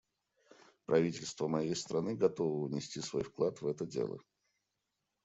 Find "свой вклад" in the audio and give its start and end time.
3.01-3.61